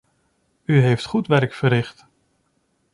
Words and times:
U 0.65 0.79
heeft 0.79 1.05
goed 1.05 1.27
werk 1.27 1.53
verricht. 1.53 2.05